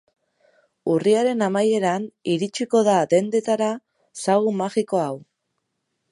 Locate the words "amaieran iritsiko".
1.47-2.81